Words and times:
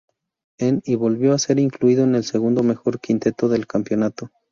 En 0.57 0.81
y 0.83 0.95
volvió 0.95 1.31
a 1.33 1.37
ser 1.37 1.59
incluido 1.59 2.03
en 2.05 2.15
el 2.15 2.23
segundo 2.23 2.63
mejor 2.63 2.99
quinteto 2.99 3.47
del 3.49 3.67
campeonato. 3.67 4.31